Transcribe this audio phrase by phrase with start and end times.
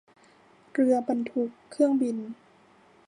[0.71, 2.17] เรือบรรทุกเครื่องบิน